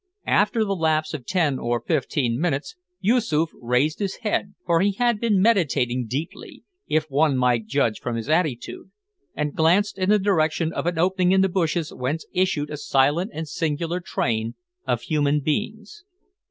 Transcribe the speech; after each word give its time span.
After 0.25 0.63
the 0.65 0.75
lapse 0.75 1.13
of 1.13 1.27
ten 1.27 1.59
or 1.59 1.79
fifteen 1.79 2.39
minutes, 2.41 2.75
Yoosoof 3.01 3.51
raised 3.61 3.99
his 3.99 4.15
head 4.25 4.55
for 4.65 4.81
he 4.81 4.93
had 4.93 5.19
been 5.19 5.39
meditating 5.39 6.07
deeply, 6.07 6.63
if 6.87 7.05
one 7.07 7.37
might 7.37 7.67
judge 7.67 7.99
from 7.99 8.15
his 8.15 8.27
attitude 8.27 8.89
and 9.35 9.53
glanced 9.55 9.99
in 9.99 10.09
the 10.09 10.17
direction 10.17 10.73
of 10.73 10.87
an 10.87 10.97
opening 10.97 11.33
in 11.33 11.41
the 11.41 11.49
bushes 11.49 11.93
whence 11.93 12.25
issued 12.33 12.71
a 12.71 12.77
silent 12.77 13.29
and 13.31 13.47
singular 13.47 13.99
train 13.99 14.55
of 14.87 15.01
human 15.03 15.39
beings. 15.39 16.03